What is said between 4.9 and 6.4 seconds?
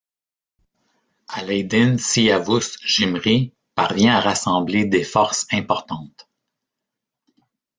forces importantes.